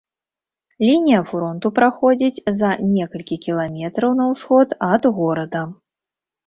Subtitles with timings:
[0.87, 5.61] Лінія фронту праходзіць за некалькі кіламетраў на ўсход ад горада.